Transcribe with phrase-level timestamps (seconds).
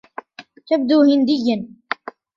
[0.67, 1.55] تبدو هنديا.